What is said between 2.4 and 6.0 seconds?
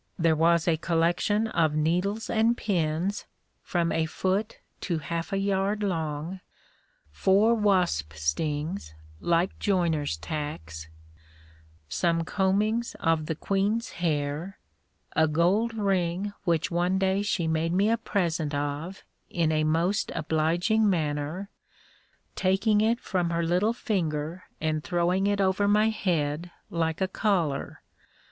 pins, from a foot to half a yard